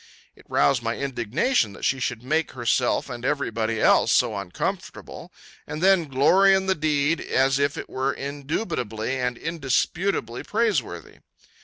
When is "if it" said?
7.59-7.87